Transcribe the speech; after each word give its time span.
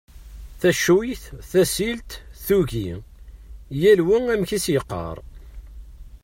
Taccuyt, 0.59 1.23
tasilt, 1.49 2.09
tuggi: 2.45 2.91
yal 3.81 3.99
wa 4.07 4.17
amek 4.33 4.51
i 4.51 4.57
as-yeqqar. 4.59 5.17